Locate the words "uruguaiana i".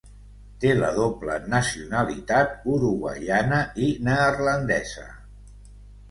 2.77-3.91